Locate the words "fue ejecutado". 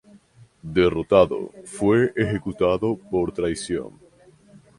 1.63-2.97